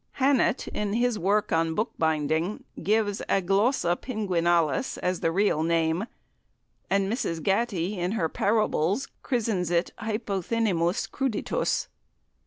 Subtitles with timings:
[0.13, 6.07] Hannett, in his work on book binding, gives "Aglossa pinguinalis" as the real name,
[6.89, 7.39] and Mrs.
[7.43, 11.85] Gatty, in her Parables, christens it "Hypothenemus cruditus."